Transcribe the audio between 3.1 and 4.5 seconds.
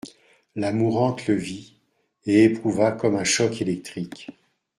un choc électrique.